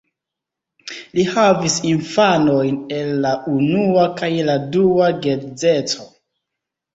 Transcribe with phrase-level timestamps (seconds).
[1.17, 6.09] Li havis infanojn el la unua kaj la dua geedzeco.